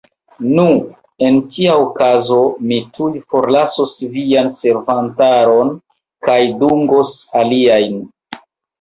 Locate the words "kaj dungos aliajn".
6.29-8.07